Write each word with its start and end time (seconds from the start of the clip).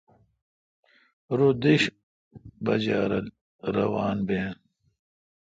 رو 1.37 1.49
دش 1.63 1.83
باجہ 2.63 2.99
رل 3.09 3.25
روان 3.75 4.17
بین۔ 4.27 4.51